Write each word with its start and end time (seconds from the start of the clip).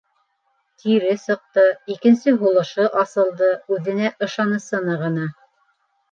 Тире 0.83 1.09
сыҡты, 1.23 1.65
икенсе 1.95 2.33
һулышы 2.43 2.85
асылды, 3.01 3.49
үҙенә 3.75 4.09
ышанысы 4.29 4.81
нығыны. 4.87 5.29